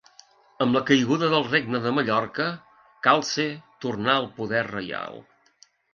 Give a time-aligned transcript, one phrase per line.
[0.63, 2.47] Amb la caiguda del Regne de Mallorca,
[3.09, 3.45] Calce
[3.87, 5.21] tornà al poder reial.